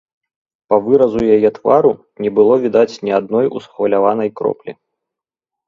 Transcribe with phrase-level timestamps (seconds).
[0.69, 1.91] Па выразу яе твару
[2.25, 4.71] не было відаць ні адной усхваляванай кроплі.